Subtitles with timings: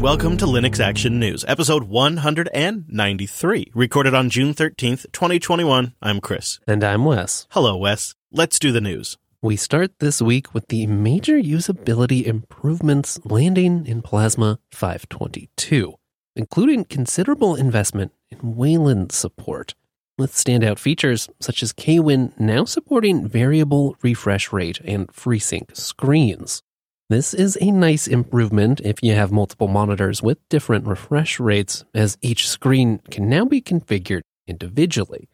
[0.00, 5.94] and welcome to Linux Action News, episode 193, recorded on June 13th, 2021.
[6.00, 6.58] I'm Chris.
[6.66, 7.46] And I'm Wes.
[7.50, 8.14] Hello, Wes.
[8.32, 9.18] Let's do the news.
[9.42, 15.96] We start this week with the major usability improvements landing in Plasma 522,
[16.34, 19.74] including considerable investment in Wayland support,
[20.16, 26.62] with standout features such as KWin now supporting variable refresh rate and FreeSync screens.
[27.10, 32.16] This is a nice improvement if you have multiple monitors with different refresh rates, as
[32.22, 35.28] each screen can now be configured individually.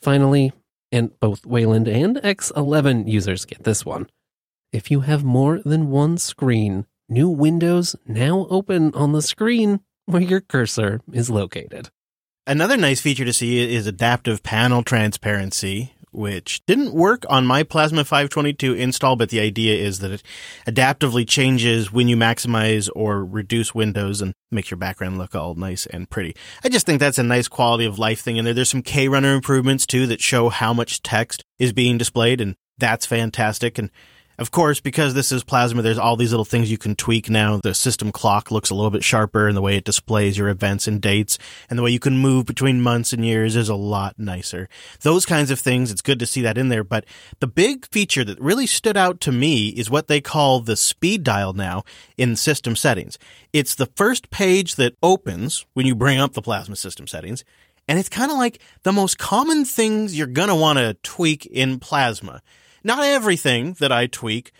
[0.00, 0.52] Finally,
[0.90, 4.08] and both Wayland and X11 users get this one.
[4.72, 10.20] If you have more than one screen, new windows now open on the screen where
[10.20, 11.90] your cursor is located.
[12.48, 18.04] Another nice feature to see is adaptive panel transparency, which didn't work on my Plasma
[18.04, 20.22] 522 install, but the idea is that it
[20.66, 25.86] adaptively changes when you maximize or reduce windows and makes your background look all nice
[25.86, 26.34] and pretty.
[26.64, 28.54] I just think that's a nice quality of life thing in there.
[28.54, 33.06] There's some KRunner improvements too that show how much text is being displayed, and that's
[33.06, 33.78] fantastic.
[33.78, 33.90] And
[34.40, 37.58] of course, because this is Plasma, there's all these little things you can tweak now.
[37.62, 40.88] The system clock looks a little bit sharper and the way it displays your events
[40.88, 41.36] and dates
[41.68, 44.66] and the way you can move between months and years is a lot nicer.
[45.02, 46.82] Those kinds of things, it's good to see that in there.
[46.82, 47.04] But
[47.40, 51.22] the big feature that really stood out to me is what they call the speed
[51.22, 51.84] dial now
[52.16, 53.18] in system settings.
[53.52, 57.44] It's the first page that opens when you bring up the Plasma system settings.
[57.86, 61.44] And it's kind of like the most common things you're going to want to tweak
[61.44, 62.40] in Plasma.
[62.82, 64.52] Not everything that I tweak,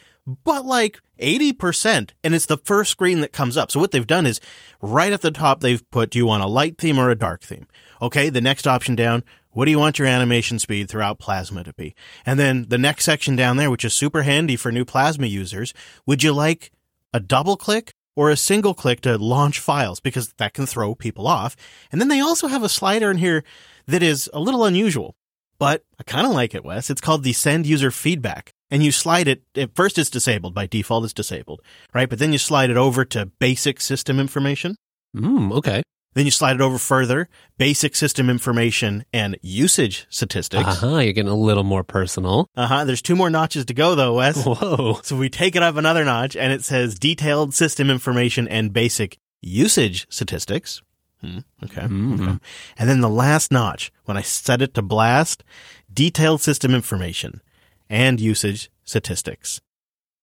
[0.44, 2.10] but like 80%.
[2.22, 3.70] And it's the first screen that comes up.
[3.70, 4.40] So what they've done is
[4.80, 7.42] right at the top, they've put, do you want a light theme or a dark
[7.42, 7.66] theme?
[8.00, 8.30] Okay.
[8.30, 11.94] The next option down, what do you want your animation speed throughout Plasma to be?
[12.24, 15.74] And then the next section down there, which is super handy for new Plasma users,
[16.06, 16.70] would you like
[17.12, 19.98] a double click or a single click to launch files?
[19.98, 21.56] Because that can throw people off.
[21.90, 23.42] And then they also have a slider in here
[23.86, 25.16] that is a little unusual
[25.60, 26.90] but I kind of like it, Wes.
[26.90, 28.50] It's called the send user feedback.
[28.72, 30.54] And you slide it, at first it's disabled.
[30.54, 31.60] By default, it's disabled,
[31.92, 32.08] right?
[32.08, 34.76] But then you slide it over to basic system information.
[35.14, 35.82] Mm, okay.
[36.14, 37.28] Then you slide it over further,
[37.58, 40.66] basic system information and usage statistics.
[40.66, 40.98] Uh huh.
[40.98, 42.46] You're getting a little more personal.
[42.56, 42.84] Uh huh.
[42.84, 44.42] There's two more notches to go though, Wes.
[44.44, 45.00] Whoa.
[45.02, 49.18] So we take it up another notch and it says detailed system information and basic
[49.42, 50.80] usage statistics.
[51.20, 51.82] Hmm, okay.
[51.82, 52.22] Mm-hmm.
[52.22, 52.38] okay.
[52.78, 55.44] And then the last notch, when I set it to blast,
[55.92, 57.42] detailed system information
[57.88, 59.60] and usage statistics.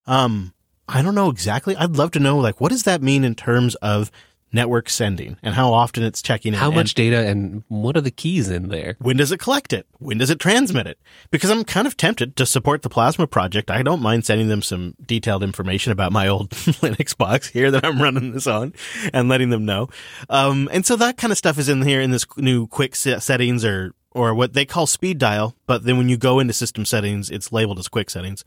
[0.05, 0.53] Um,
[0.87, 1.75] I don't know exactly.
[1.75, 4.09] I'd love to know, like, what does that mean in terms of
[4.51, 6.59] network sending and how often it's checking in?
[6.59, 8.95] How much data and what are the keys in there?
[8.99, 9.85] when does it collect it?
[9.99, 10.99] When does it transmit it?
[11.31, 13.69] Because I'm kind of tempted to support the Plasma project.
[13.69, 17.85] I don't mind sending them some detailed information about my old Linux box here that
[17.85, 18.73] I'm running this on
[19.13, 19.89] and letting them know.
[20.29, 23.65] Um, and so that kind of stuff is in here in this new quick settings
[23.65, 25.55] or, or what they call speed dial.
[25.65, 28.43] But then when you go into system settings, it's labeled as quick settings.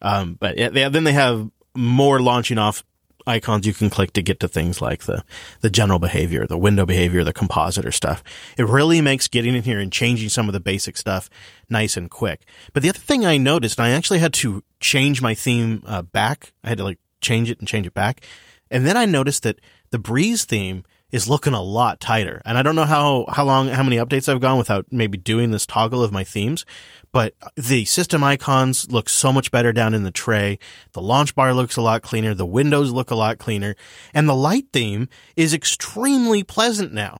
[0.00, 2.84] Um, but yeah, they, then they have more launching off
[3.26, 5.24] icons you can click to get to things like the,
[5.60, 8.22] the general behavior, the window behavior, the compositor stuff.
[8.56, 11.30] It really makes getting in here and changing some of the basic stuff
[11.68, 12.44] nice and quick.
[12.72, 16.52] But the other thing I noticed, I actually had to change my theme uh, back.
[16.64, 18.22] I had to like change it and change it back.
[18.70, 19.60] And then I noticed that
[19.90, 22.40] the Breeze theme is looking a lot tighter.
[22.44, 25.50] And I don't know how, how long, how many updates I've gone without maybe doing
[25.50, 26.64] this toggle of my themes,
[27.12, 30.58] but the system icons look so much better down in the tray.
[30.92, 32.34] The launch bar looks a lot cleaner.
[32.34, 33.76] The windows look a lot cleaner
[34.14, 37.18] and the light theme is extremely pleasant now.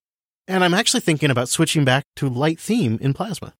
[0.48, 3.54] And I'm actually thinking about switching back to light theme in Plasma.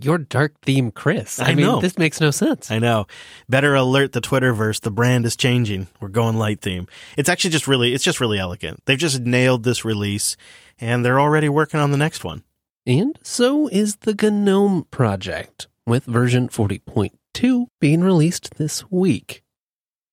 [0.00, 1.40] Your dark theme, Chris.
[1.40, 1.80] I mean, know.
[1.80, 2.70] this makes no sense.
[2.70, 3.06] I know.
[3.48, 4.80] Better alert the Twitterverse.
[4.80, 5.88] The brand is changing.
[6.00, 6.86] We're going light theme.
[7.16, 8.82] It's actually just really, it's just really elegant.
[8.86, 10.36] They've just nailed this release
[10.80, 12.44] and they're already working on the next one.
[12.86, 19.42] And so is the GNOME project, with version 40.2 being released this week.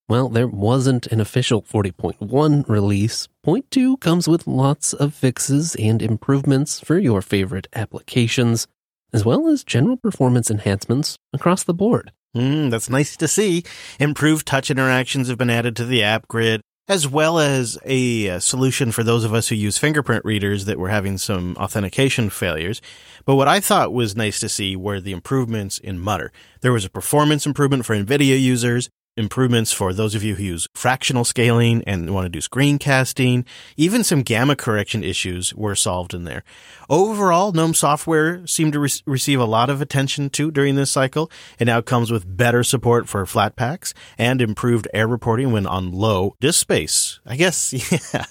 [0.07, 3.27] Well, there wasn't an official 40.1 release.
[3.41, 8.67] Point 2 comes with lots of fixes and improvements for your favorite applications,
[9.15, 12.11] as well as general performance enhancements across the board.
[12.35, 13.63] Mm, that's nice to see.
[13.97, 16.59] Improved touch interactions have been added to the app grid,
[16.89, 20.77] as well as a, uh solution for those of us who use fingerprint readers that
[20.77, 22.81] were having some authentication failures.
[23.23, 26.33] But what I thought was nice to see were the improvements in Mutter.
[26.59, 30.67] There was a performance improvement for NVIDIA users, improvements for those of you who use
[30.73, 33.45] fractional scaling and want to do screencasting.
[33.77, 36.43] Even some gamma correction issues were solved in there.
[36.89, 41.31] Overall, GNOME software seemed to re- receive a lot of attention too during this cycle.
[41.59, 46.35] It now comes with better support for Flatpaks and improved error reporting when on low
[46.39, 47.19] disk space.
[47.25, 47.73] I guess,
[48.13, 48.25] yeah,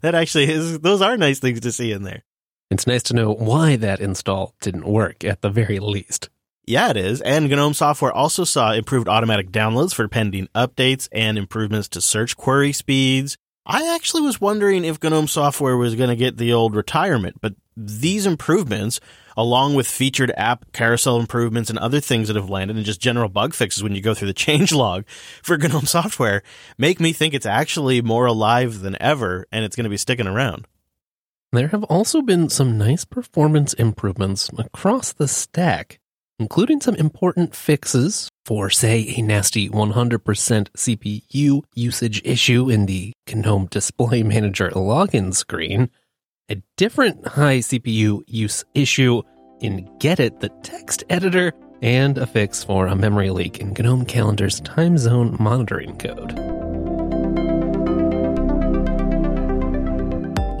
[0.00, 2.22] that actually is, those are nice things to see in there.
[2.70, 6.30] It's nice to know why that install didn't work at the very least.
[6.70, 7.20] Yeah, it is.
[7.20, 12.36] And GNOME software also saw improved automatic downloads for pending updates and improvements to search
[12.36, 13.36] query speeds.
[13.66, 17.56] I actually was wondering if GNOME software was going to get the old retirement, but
[17.76, 19.00] these improvements,
[19.36, 23.28] along with featured app carousel improvements and other things that have landed and just general
[23.28, 25.04] bug fixes when you go through the change log
[25.42, 26.40] for GNOME software,
[26.78, 30.28] make me think it's actually more alive than ever and it's going to be sticking
[30.28, 30.68] around.
[31.50, 35.99] There have also been some nice performance improvements across the stack
[36.40, 40.18] including some important fixes for, say, a nasty 100%
[40.76, 45.90] CPU usage issue in the GNOME Display Manager login screen,
[46.48, 49.22] a different high CPU use issue
[49.60, 51.52] in Gedit, the text editor,
[51.82, 56.59] and a fix for a memory leak in GNOME Calendar's time zone monitoring code.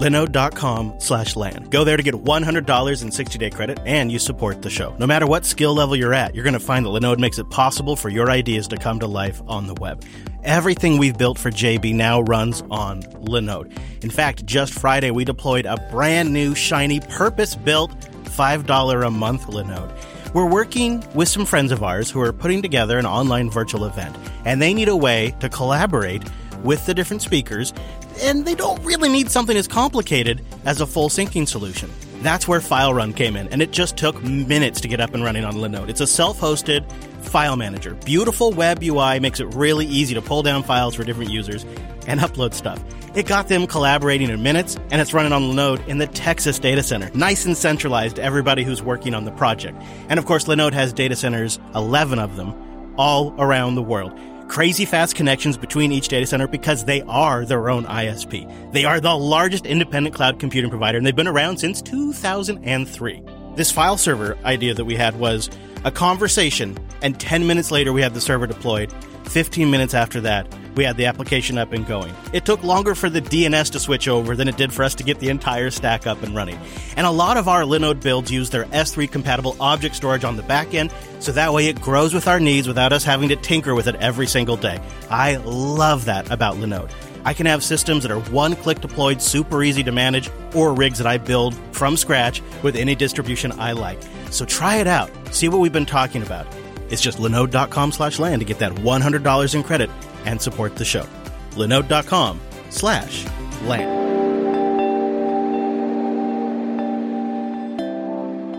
[0.00, 1.64] linode.com slash LAN.
[1.64, 4.96] Go there to get $100 in 60 day credit and you support the show.
[4.98, 7.50] No matter what skill level you're at, you're going to find that Linode makes it
[7.50, 10.02] possible for your ideas to come to life on the web.
[10.42, 13.78] Everything we've built for JB now runs on Linode.
[14.02, 17.90] In fact, just Friday we deployed a brand new, shiny, purpose built
[18.24, 19.94] $5 a month Linode.
[20.32, 24.16] We're working with some friends of ours who are putting together an online virtual event,
[24.44, 26.22] and they need a way to collaborate
[26.62, 27.72] with the different speakers
[28.22, 31.90] and they don't really need something as complicated as a full syncing solution.
[32.22, 35.44] That's where FileRun came in, and it just took minutes to get up and running
[35.44, 35.88] on Linode.
[35.88, 36.90] It's a self-hosted
[37.22, 37.94] file manager.
[38.04, 41.64] Beautiful web UI makes it really easy to pull down files for different users
[42.06, 42.82] and upload stuff.
[43.14, 46.82] It got them collaborating in minutes, and it's running on Linode in the Texas data
[46.82, 47.10] center.
[47.14, 49.80] Nice and centralized to everybody who's working on the project.
[50.08, 54.12] And of course, Linode has data centers, 11 of them, all around the world
[54.50, 58.72] crazy fast connections between each data center because they are their own ISP.
[58.72, 63.22] They are the largest independent cloud computing provider and they've been around since 2003.
[63.54, 65.48] This file server idea that we had was
[65.84, 68.92] a conversation and 10 minutes later we had the server deployed.
[69.26, 72.14] 15 minutes after that, we had the application up and going.
[72.32, 75.04] It took longer for the DNS to switch over than it did for us to
[75.04, 76.58] get the entire stack up and running.
[76.96, 80.42] And a lot of our Linode builds use their S3 compatible object storage on the
[80.42, 83.74] back end, so that way it grows with our needs without us having to tinker
[83.74, 84.80] with it every single day.
[85.10, 86.90] I love that about Linode.
[87.24, 90.98] I can have systems that are one click deployed, super easy to manage, or rigs
[90.98, 93.98] that I build from scratch with any distribution I like.
[94.30, 95.10] So try it out.
[95.34, 96.46] See what we've been talking about.
[96.88, 99.90] It's just linode.com slash LAN to get that $100 in credit
[100.24, 101.06] and support the show.
[101.52, 102.40] linode.com
[102.70, 103.24] slash
[103.62, 104.00] LAN.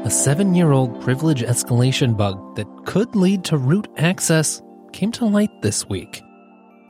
[0.06, 4.62] A seven year old privilege escalation bug that could lead to root access
[4.94, 6.22] came to light this week.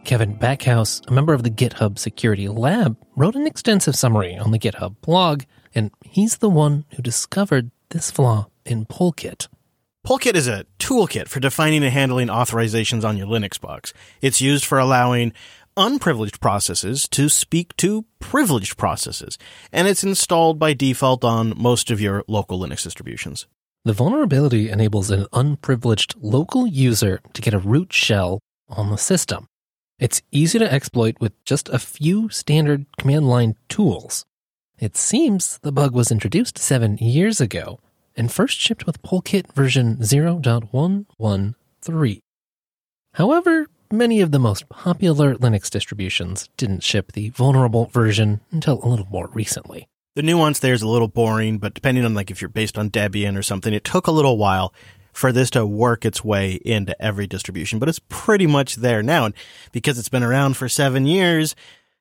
[0.05, 4.59] Kevin Backhouse, a member of the GitHub Security Lab, wrote an extensive summary on the
[4.59, 5.43] GitHub blog,
[5.75, 9.47] and he's the one who discovered this flaw in Polkit.
[10.05, 13.93] Polkit is a toolkit for defining and handling authorizations on your Linux box.
[14.19, 15.31] It's used for allowing
[15.77, 19.37] unprivileged processes to speak to privileged processes,
[19.71, 23.45] and it's installed by default on most of your local Linux distributions.
[23.85, 28.39] The vulnerability enables an unprivileged local user to get a root shell
[28.69, 29.45] on the system.
[29.99, 34.25] It's easy to exploit with just a few standard command line tools.
[34.79, 37.79] It seems the bug was introduced seven years ago
[38.21, 42.21] and first shipped with Polkit version 0.113.
[43.15, 48.87] However, many of the most popular Linux distributions didn't ship the vulnerable version until a
[48.87, 49.87] little more recently.
[50.15, 52.91] The nuance there is a little boring, but depending on like if you're based on
[52.91, 54.71] Debian or something, it took a little while
[55.13, 59.25] for this to work its way into every distribution, but it's pretty much there now.
[59.25, 59.33] And
[59.71, 61.55] because it's been around for seven years,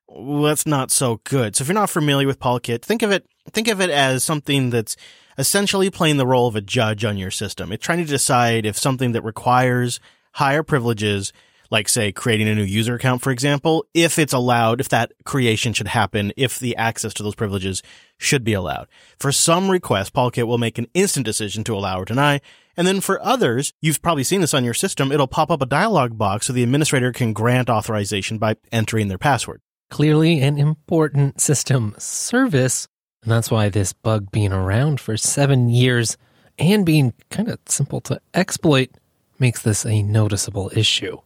[0.06, 1.56] well, that's not so good.
[1.56, 4.68] So if you're not familiar with Polkit, think of it, think of it as something
[4.68, 4.98] that's
[5.38, 7.72] essentially playing the role of a judge on your system.
[7.72, 10.00] It's trying to decide if something that requires
[10.32, 11.32] higher privileges,
[11.70, 15.72] like say creating a new user account, for example, if it's allowed, if that creation
[15.72, 17.82] should happen, if the access to those privileges
[18.18, 18.88] should be allowed.
[19.18, 22.40] For some requests, Polkit will make an instant decision to allow or deny.
[22.76, 25.66] And then for others, you've probably seen this on your system, it'll pop up a
[25.66, 29.60] dialog box so the administrator can grant authorization by entering their password.
[29.90, 32.86] Clearly an important system service
[33.22, 36.16] and that's why this bug being around for seven years
[36.58, 38.90] and being kind of simple to exploit
[39.38, 41.18] makes this a noticeable issue.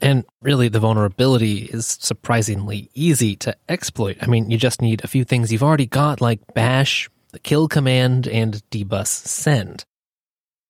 [0.00, 4.18] And really, the vulnerability is surprisingly easy to exploit.
[4.20, 7.66] I mean, you just need a few things you've already got, like bash, the kill
[7.66, 9.84] command, and dbus send.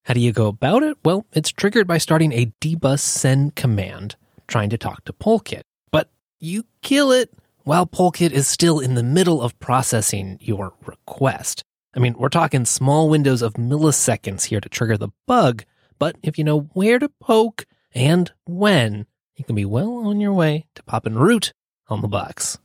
[0.04, 0.96] How do you go about it?
[1.04, 4.14] Well, it's triggered by starting a dbus send command
[4.46, 5.62] trying to talk to Polkit.
[5.90, 7.32] But you kill it
[7.66, 11.64] while Polkit is still in the middle of processing your request.
[11.96, 15.64] I mean, we're talking small windows of milliseconds here to trigger the bug,
[15.98, 20.32] but if you know where to poke and when, you can be well on your
[20.32, 21.52] way to popping root
[21.88, 22.56] on the box.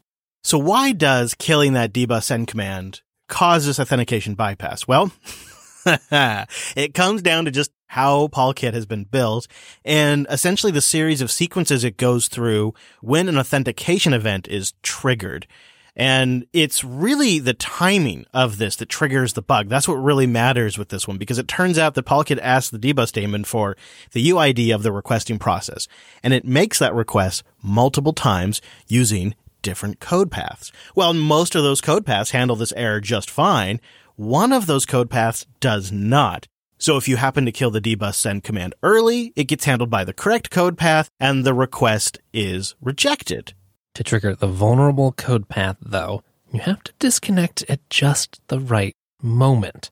[0.43, 4.87] So why does killing that dbus send command cause this authentication bypass?
[4.87, 5.11] Well,
[6.75, 9.47] it comes down to just how Polkit has been built
[9.83, 15.45] and essentially the series of sequences it goes through when an authentication event is triggered.
[15.93, 19.67] And it's really the timing of this that triggers the bug.
[19.67, 22.79] That's what really matters with this one because it turns out that Polkit asks the
[22.79, 23.75] dbus daemon for
[24.13, 25.89] the UID of the requesting process
[26.23, 30.71] and it makes that request multiple times using different code paths.
[30.95, 33.79] Well, most of those code paths handle this error just fine.
[34.21, 36.45] One of those code paths does not.
[36.77, 40.03] So if you happen to kill the dbus send command early, it gets handled by
[40.03, 43.55] the correct code path and the request is rejected.
[43.95, 46.21] To trigger the vulnerable code path, though,
[46.53, 49.89] you have to disconnect at just the right moment.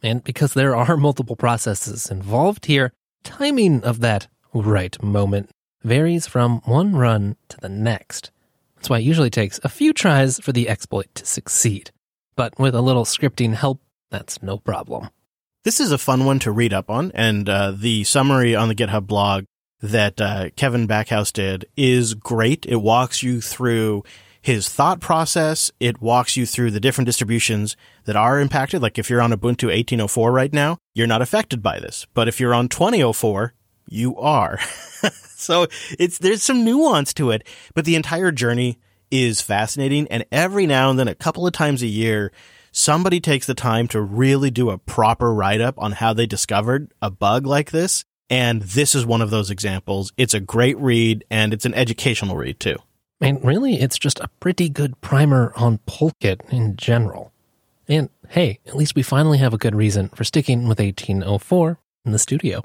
[0.00, 2.92] And because there are multiple processes involved here,
[3.24, 5.50] timing of that right moment
[5.82, 8.30] varies from one run to the next.
[8.76, 11.90] That's why it usually takes a few tries for the exploit to succeed.
[12.36, 15.08] But with a little scripting help, that's no problem.
[15.64, 18.74] This is a fun one to read up on, and uh, the summary on the
[18.74, 19.44] GitHub blog
[19.80, 22.66] that uh, Kevin Backhouse did is great.
[22.66, 24.04] It walks you through
[24.40, 25.70] his thought process.
[25.78, 28.82] It walks you through the different distributions that are impacted.
[28.82, 32.06] Like if you're on Ubuntu 1804 right now, you're not affected by this.
[32.12, 33.54] But if you're on 2004,
[33.88, 34.58] you are.
[35.36, 35.66] so
[35.98, 38.78] it's, there's some nuance to it, but the entire journey
[39.12, 40.08] is fascinating.
[40.08, 42.32] And every now and then, a couple of times a year,
[42.72, 46.92] somebody takes the time to really do a proper write up on how they discovered
[47.00, 48.04] a bug like this.
[48.30, 50.12] And this is one of those examples.
[50.16, 52.76] It's a great read and it's an educational read too.
[53.20, 57.32] And really, it's just a pretty good primer on Polkit in general.
[57.86, 62.12] And hey, at least we finally have a good reason for sticking with 1804 in
[62.12, 62.62] the studio.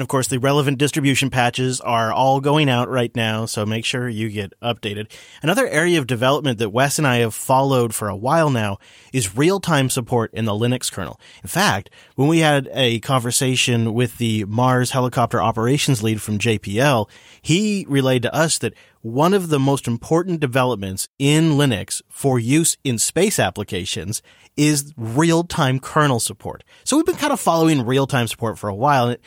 [0.00, 3.84] And of course, the relevant distribution patches are all going out right now, so make
[3.84, 5.12] sure you get updated.
[5.42, 8.78] Another area of development that Wes and I have followed for a while now
[9.12, 11.20] is real-time support in the Linux kernel.
[11.42, 17.06] In fact, when we had a conversation with the Mars helicopter operations lead from JPL,
[17.42, 22.78] he relayed to us that one of the most important developments in Linux for use
[22.84, 24.22] in space applications
[24.56, 26.64] is real-time kernel support.
[26.84, 29.20] So we've been kind of following real-time support for a while, and it,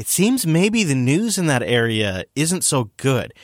[0.00, 3.34] it seems maybe the news in that area isn't so good.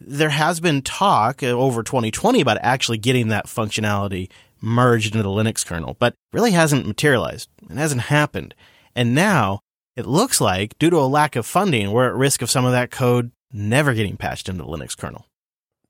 [0.00, 4.30] There has been talk uh, over 2020 about actually getting that functionality
[4.62, 7.50] merged into the Linux kernel, but really hasn't materialized.
[7.68, 8.54] It hasn't happened.
[8.94, 9.60] And now
[9.94, 12.72] it looks like, due to a lack of funding, we're at risk of some of
[12.72, 15.26] that code never getting patched into the Linux kernel.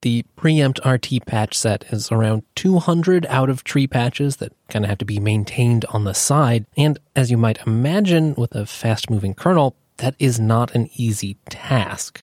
[0.03, 4.89] The preempt RT patch set is around 200 out of tree patches that kind of
[4.89, 6.67] have to be maintained on the side.
[6.77, 11.39] And as you might imagine with a fast moving kernel, that is not an easy
[11.49, 12.21] task.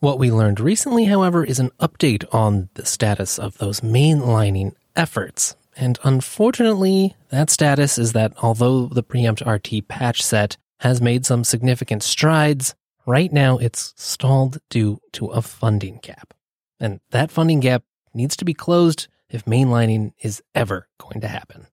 [0.00, 5.56] What we learned recently, however, is an update on the status of those mainlining efforts.
[5.76, 11.42] And unfortunately, that status is that although the Preempt RT patch set has made some
[11.42, 12.74] significant strides,
[13.06, 16.34] right now it's stalled due to a funding gap.
[16.78, 17.82] And that funding gap
[18.12, 21.66] needs to be closed if mainlining is ever going to happen.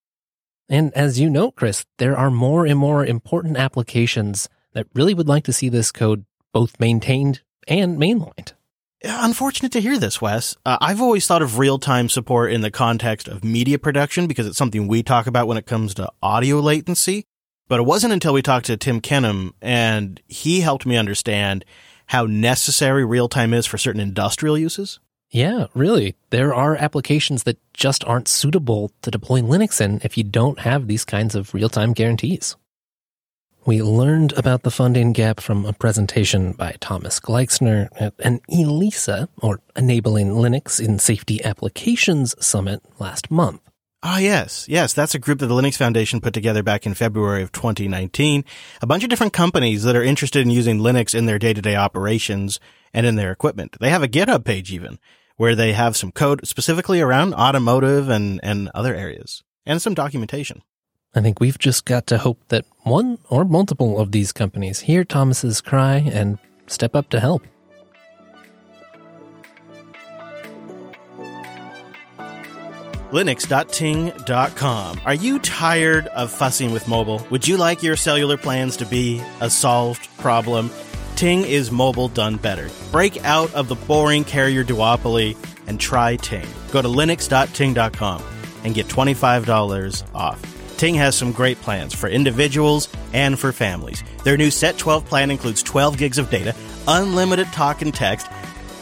[0.69, 5.27] And as you note, Chris, there are more and more important applications that really would
[5.27, 8.53] like to see this code both maintained and mainlined.
[9.03, 10.55] Unfortunate to hear this, Wes.
[10.63, 14.45] Uh, I've always thought of real time support in the context of media production because
[14.45, 17.25] it's something we talk about when it comes to audio latency.
[17.67, 21.65] But it wasn't until we talked to Tim Canham and he helped me understand
[22.07, 24.99] how necessary real time is for certain industrial uses.
[25.31, 26.15] Yeah, really.
[26.29, 30.87] There are applications that just aren't suitable to deploy Linux in if you don't have
[30.87, 32.57] these kinds of real time guarantees.
[33.63, 39.29] We learned about the funding gap from a presentation by Thomas Gleixner at an ELISA,
[39.39, 43.61] or Enabling Linux in Safety Applications Summit last month.
[44.01, 44.65] Ah, yes.
[44.67, 48.43] Yes, that's a group that the Linux Foundation put together back in February of 2019.
[48.81, 52.59] A bunch of different companies that are interested in using Linux in their day-to-day operations
[52.95, 53.77] and in their equipment.
[53.79, 54.97] They have a GitHub page even
[55.37, 60.63] where they have some code specifically around automotive and, and other areas and some documentation.
[61.13, 65.03] I think we've just got to hope that one or multiple of these companies hear
[65.03, 67.43] Thomas's cry and step up to help.
[73.11, 75.01] Linux.ting.com.
[75.05, 77.25] Are you tired of fussing with mobile?
[77.29, 80.71] Would you like your cellular plans to be a solved problem?
[81.17, 82.69] Ting is mobile done better.
[82.89, 85.35] Break out of the boring carrier duopoly
[85.67, 86.47] and try Ting.
[86.71, 88.23] Go to linux.ting.com
[88.63, 90.60] and get $25 off.
[90.81, 94.03] Ting has some great plans for individuals and for families.
[94.23, 96.55] Their new Set 12 plan includes 12 gigs of data,
[96.87, 98.25] unlimited talk and text,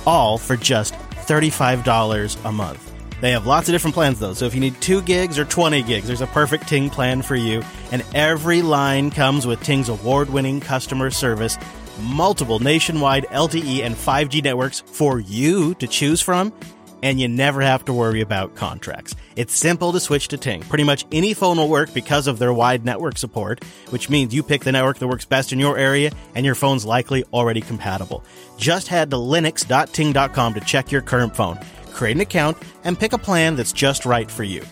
[0.07, 2.93] all for just $35 a month.
[3.19, 5.83] They have lots of different plans though, so if you need 2 gigs or 20
[5.83, 7.63] gigs, there's a perfect Ting plan for you.
[7.91, 11.57] And every line comes with Ting's award winning customer service,
[11.99, 16.53] multiple nationwide LTE and 5G networks for you to choose from
[17.01, 19.15] and you never have to worry about contracts.
[19.35, 20.61] It's simple to switch to Ting.
[20.61, 24.43] Pretty much any phone will work because of their wide network support, which means you
[24.43, 28.23] pick the network that works best in your area and your phone's likely already compatible.
[28.57, 31.59] Just head to linux.ting.com to check your current phone,
[31.91, 34.63] create an account, and pick a plan that's just right for you.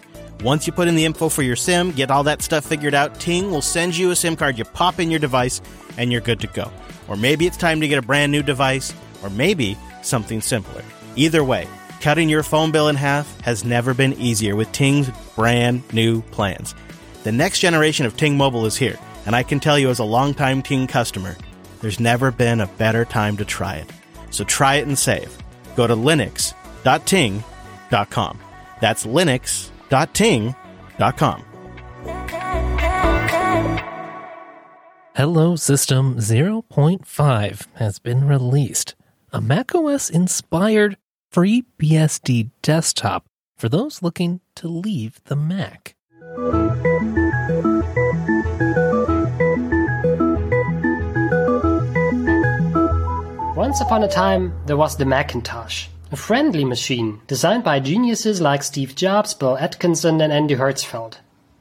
[0.44, 3.20] Once you put in the info for your SIM, get all that stuff figured out,
[3.20, 5.62] Ting will send you a SIM card you pop in your device
[5.98, 6.72] and you're good to go.
[7.08, 8.94] Or maybe it's time to get a brand new device,
[9.24, 10.84] or maybe something simpler.
[11.16, 11.68] Either way,
[12.02, 16.74] Cutting your phone bill in half has never been easier with Ting's brand new plans.
[17.24, 20.04] The next generation of Ting Mobile is here, and I can tell you as a
[20.04, 21.36] longtime Ting customer,
[21.82, 23.90] there's never been a better time to try it.
[24.30, 25.36] So try it and save.
[25.76, 28.40] Go to linux.ting.com.
[28.80, 31.44] That's linux.ting.com.
[35.16, 38.94] Hello System 0.5 has been released.
[39.34, 40.98] A macOS inspired
[41.38, 43.28] FreeBSD desktop
[43.60, 45.94] for those looking to leave the Mac.
[53.56, 58.64] Once upon a time, there was the Macintosh, a friendly machine designed by geniuses like
[58.64, 61.18] Steve Jobs, Bill Atkinson, and Andy Hertzfeld.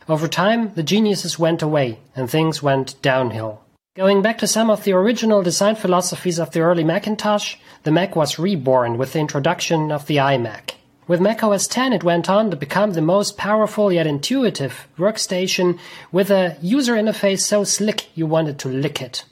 [0.09, 3.61] Over time, the geniuses went away and things went downhill.
[3.97, 8.15] Going back to some of the original design philosophies of the early Macintosh, the Mac
[8.15, 10.73] was reborn with the introduction of the iMac.
[11.09, 15.79] With Mac OS X, it went on to become the most powerful yet intuitive workstation
[16.13, 19.25] with a user interface so slick you wanted to lick it.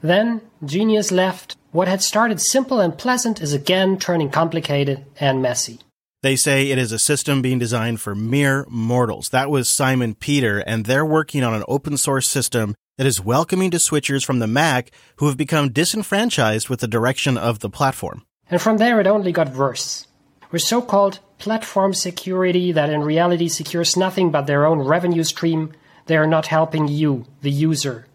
[0.00, 1.56] Then, genius left.
[1.72, 5.80] What had started simple and pleasant is again turning complicated and messy.
[6.22, 9.28] They say it is a system being designed for mere mortals.
[9.30, 13.70] That was Simon Peter, and they're working on an open source system that is welcoming
[13.70, 18.24] to switchers from the Mac who have become disenfranchised with the direction of the platform.
[18.50, 20.06] And from there, it only got worse.
[20.50, 25.72] With so called platform security that in reality secures nothing but their own revenue stream,
[26.06, 28.06] they are not helping you, the user.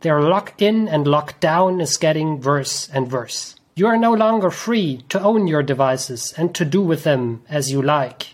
[0.00, 3.56] Their lock in and lock down is getting worse and worse.
[3.76, 7.70] You are no longer free to own your devices and to do with them as
[7.70, 8.28] you like.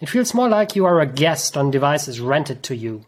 [0.00, 3.04] It feels more like you are a guest on devices rented to you.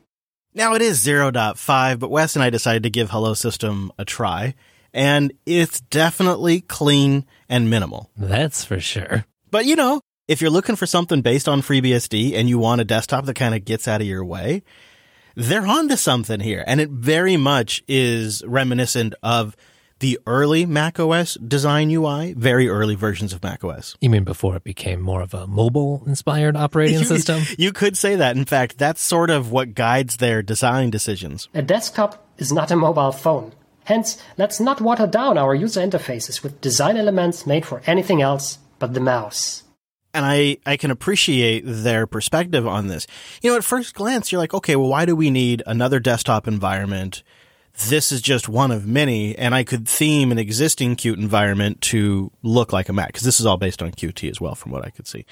[0.56, 4.54] Now it is 0.5, but Wes and I decided to give Hello System a try,
[4.92, 8.10] and it's definitely clean and minimal.
[8.16, 9.24] That's for sure.
[9.50, 12.84] But you know, if you're looking for something based on FreeBSD and you want a
[12.84, 14.62] desktop that kind of gets out of your way,
[15.34, 16.62] they're onto something here.
[16.66, 19.56] And it very much is reminiscent of
[20.04, 23.96] the early macOS design UI, very early versions of macOS.
[24.02, 27.42] You mean before it became more of a mobile inspired operating you, system?
[27.56, 28.36] You could say that.
[28.36, 31.48] In fact, that's sort of what guides their design decisions.
[31.54, 33.54] A desktop is not a mobile phone.
[33.84, 38.58] Hence, let's not water down our user interfaces with design elements made for anything else
[38.78, 39.62] but the mouse.
[40.12, 43.06] And I, I can appreciate their perspective on this.
[43.40, 46.46] You know, at first glance, you're like, okay, well, why do we need another desktop
[46.46, 47.22] environment?
[47.88, 52.30] This is just one of many, and I could theme an existing Qt environment to
[52.42, 54.84] look like a Mac because this is all based on Qt as well, from what
[54.84, 55.26] I could see.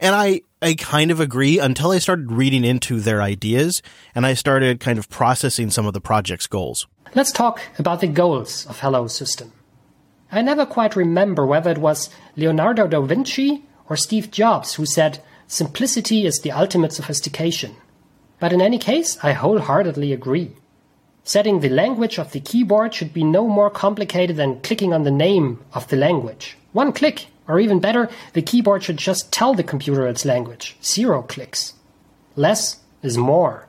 [0.00, 3.82] And I, I kind of agree until I started reading into their ideas
[4.14, 6.86] and I started kind of processing some of the project's goals.
[7.14, 9.52] Let's talk about the goals of Hello System.
[10.30, 15.22] I never quite remember whether it was Leonardo da Vinci or Steve Jobs who said,
[15.46, 17.76] simplicity is the ultimate sophistication.
[18.38, 20.52] But in any case, I wholeheartedly agree.
[21.26, 25.10] Setting the language of the keyboard should be no more complicated than clicking on the
[25.10, 26.56] name of the language.
[26.72, 30.76] One click, or even better, the keyboard should just tell the computer its language.
[30.84, 31.74] Zero clicks.
[32.36, 33.66] Less is more.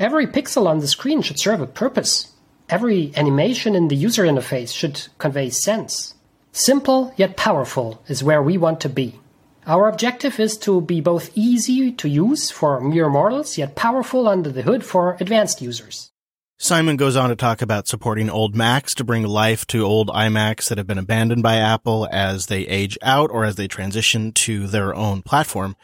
[0.00, 2.32] Every pixel on the screen should serve a purpose.
[2.68, 6.14] Every animation in the user interface should convey sense.
[6.50, 9.20] Simple yet powerful is where we want to be.
[9.64, 14.50] Our objective is to be both easy to use for mere mortals yet powerful under
[14.50, 16.10] the hood for advanced users.
[16.58, 20.68] Simon goes on to talk about supporting old Macs to bring life to old iMacs
[20.68, 24.66] that have been abandoned by Apple as they age out or as they transition to
[24.66, 25.76] their own platform.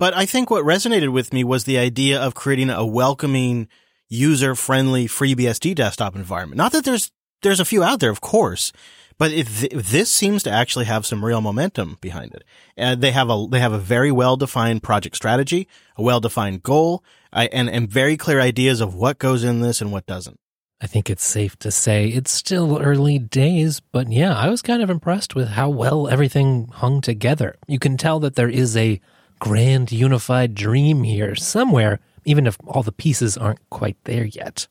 [0.00, 3.68] But I think what resonated with me was the idea of creating a welcoming,
[4.08, 6.58] user friendly FreeBSD desktop environment.
[6.58, 7.12] Not that there's,
[7.42, 8.72] there's a few out there, of course,
[9.18, 12.42] but th- this seems to actually have some real momentum behind it.
[12.76, 16.64] And they have a, they have a very well defined project strategy, a well defined
[16.64, 17.04] goal,
[17.36, 20.40] uh, and, and very clear ideas of what goes in this and what doesn't.
[20.80, 24.82] I think it's safe to say it's still early days, but yeah, I was kind
[24.82, 27.56] of impressed with how well everything hung together.
[27.66, 29.00] You can tell that there is a
[29.38, 34.66] grand unified dream here somewhere, even if all the pieces aren't quite there yet.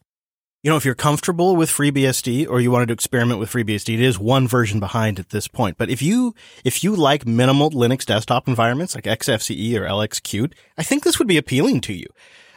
[0.62, 4.00] You know, if you're comfortable with FreeBSD or you wanted to experiment with FreeBSD, it
[4.00, 5.78] is one version behind at this point.
[5.78, 10.82] But if you, if you like minimal Linux desktop environments like XFCE or LXQt, I
[10.82, 12.08] think this would be appealing to you.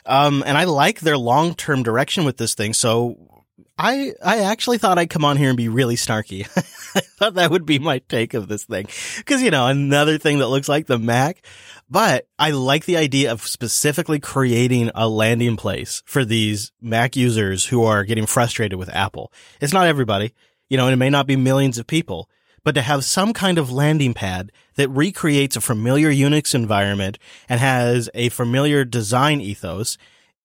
[0.09, 2.73] Um, and I like their long-term direction with this thing.
[2.73, 3.45] So
[3.79, 6.47] I, I actually thought I'd come on here and be really snarky.
[6.97, 8.89] I thought that would be my take of this thing.
[9.27, 11.45] Cause, you know, another thing that looks like the Mac.
[11.91, 17.67] But I like the idea of specifically creating a landing place for these Mac users
[17.67, 19.33] who are getting frustrated with Apple.
[19.61, 20.35] It's not everybody,
[20.69, 22.29] you know, and it may not be millions of people,
[22.69, 27.61] but to have some kind of landing pad that recreates a familiar Unix environment and
[27.61, 29.97] has a familiar design ethos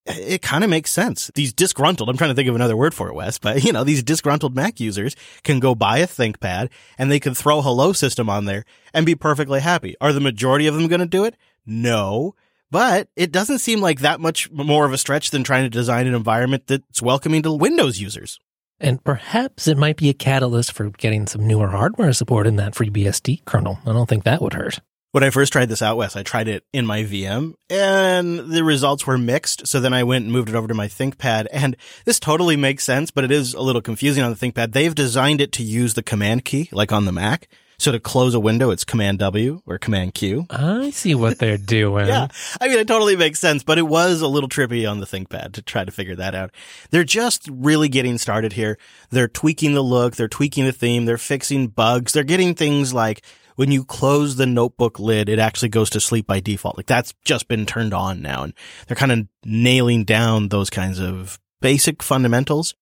[0.05, 1.29] it kind of makes sense.
[1.35, 3.83] These disgruntled, I'm trying to think of another word for it, Wes, but you know,
[3.83, 8.29] these disgruntled Mac users can go buy a ThinkPad and they can throw Hello System
[8.29, 9.97] on there and be perfectly happy.
[9.99, 11.35] Are the majority of them going to do it?
[11.65, 12.35] No.
[12.71, 16.07] But it doesn't seem like that much more of a stretch than trying to design
[16.07, 18.39] an environment that's welcoming to Windows users.
[18.83, 22.73] And perhaps it might be a catalyst for getting some newer hardware support in that
[22.73, 23.79] FreeBSD kernel.
[23.85, 24.79] I don't think that would hurt.
[25.13, 28.63] When I first tried this out Wes, I tried it in my VM and the
[28.63, 29.67] results were mixed.
[29.67, 32.83] So then I went and moved it over to my ThinkPad and this totally makes
[32.83, 34.73] sense, but it is a little confusing on the ThinkPad.
[34.73, 37.47] They've designed it to use the command key like on the Mac.
[37.83, 40.45] So to close a window, it's Command W or Command Q.
[40.49, 42.07] I see what they're doing.
[42.07, 42.29] yeah.
[42.61, 45.51] I mean, it totally makes sense, but it was a little trippy on the ThinkPad
[45.51, 46.51] to try to figure that out.
[46.91, 48.77] They're just really getting started here.
[49.09, 50.15] They're tweaking the look.
[50.15, 51.03] They're tweaking the theme.
[51.03, 52.13] They're fixing bugs.
[52.13, 53.21] They're getting things like
[53.57, 56.77] when you close the notebook lid, it actually goes to sleep by default.
[56.77, 58.43] Like that's just been turned on now.
[58.43, 58.53] And
[58.87, 62.75] they're kind of nailing down those kinds of basic fundamentals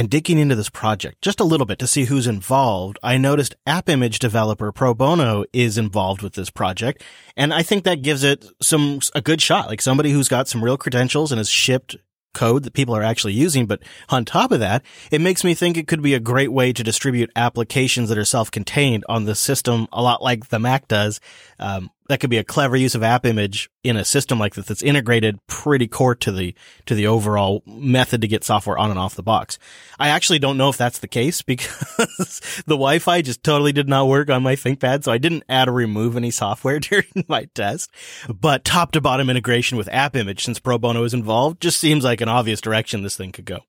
[0.00, 3.54] and digging into this project just a little bit to see who's involved, I noticed
[3.66, 7.04] AppImage developer probono is involved with this project.
[7.36, 10.64] And I think that gives it some, a good shot, like somebody who's got some
[10.64, 11.96] real credentials and has shipped
[12.32, 13.66] code that people are actually using.
[13.66, 16.72] But on top of that, it makes me think it could be a great way
[16.72, 21.20] to distribute applications that are self-contained on the system, a lot like the Mac does.
[21.58, 24.82] Um, that could be a clever use of AppImage in a system like this that's
[24.82, 26.54] integrated pretty core to the
[26.86, 29.60] to the overall method to get software on and off the box.
[29.96, 34.08] I actually don't know if that's the case because the Wi-Fi just totally did not
[34.08, 37.92] work on my ThinkPad, so I didn't add or remove any software during my test.
[38.28, 42.28] But top to bottom integration with AppImage since probono is involved just seems like an
[42.28, 43.60] obvious direction this thing could go.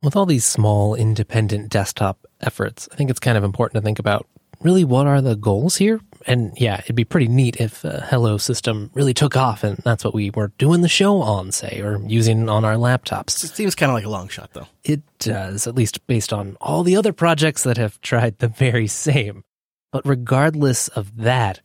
[0.00, 3.98] With all these small independent desktop efforts, I think it's kind of important to think
[3.98, 4.26] about
[4.60, 6.00] really what are the goals here?
[6.26, 10.04] And yeah, it'd be pretty neat if a Hello system really took off and that's
[10.04, 13.42] what we were doing the show on, say, or using on our laptops.
[13.42, 14.66] It seems kind of like a long shot, though.
[14.84, 18.86] It does, at least based on all the other projects that have tried the very
[18.86, 19.44] same.
[19.92, 21.60] But regardless of that,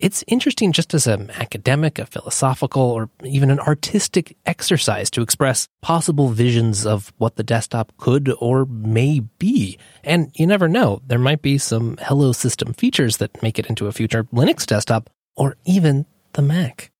[0.00, 5.68] it's interesting just as an academic, a philosophical, or even an artistic exercise to express
[5.82, 9.78] possible visions of what the desktop could or may be.
[10.02, 13.86] And you never know, there might be some Hello System features that make it into
[13.86, 16.90] a future Linux desktop or even the Mac.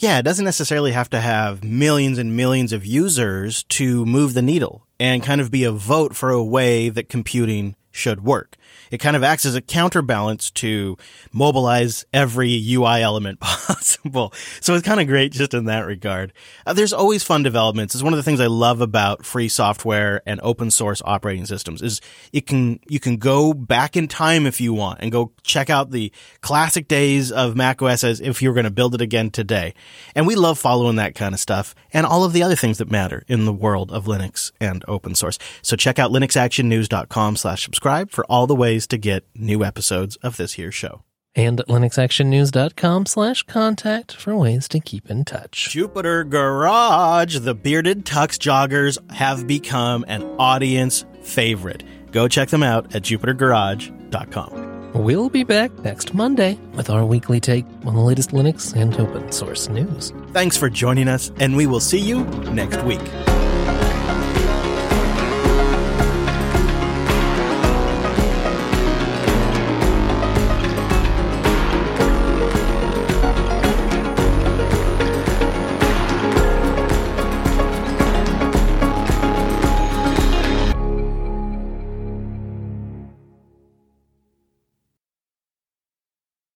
[0.00, 4.42] Yeah, it doesn't necessarily have to have millions and millions of users to move the
[4.42, 8.56] needle and kind of be a vote for a way that computing should work.
[8.90, 10.96] It kind of acts as a counterbalance to
[11.32, 14.32] mobilize every UI element possible.
[14.60, 16.32] So it's kind of great just in that regard.
[16.66, 17.94] Uh, there's always fun developments.
[17.94, 21.82] It's one of the things I love about free software and open source operating systems
[21.82, 22.00] is
[22.32, 25.90] it can, you can go back in time if you want and go check out
[25.90, 29.74] the classic days of macOS as if you were going to build it again today.
[30.14, 32.90] And we love following that kind of stuff and all of the other things that
[32.90, 35.38] matter in the world of Linux and open source.
[35.62, 40.36] So check out linuxactionnews.com slash subscribe for all the ways to get new episodes of
[40.36, 41.02] this here show.
[41.34, 45.70] And at linuxactionnews.com slash contact for ways to keep in touch.
[45.70, 51.84] Jupiter Garage, the bearded tux joggers have become an audience favorite.
[52.12, 54.92] Go check them out at jupitergarage.com.
[54.92, 59.30] We'll be back next Monday with our weekly take on the latest Linux and open
[59.30, 60.12] source news.
[60.32, 63.00] Thanks for joining us, and we will see you next week.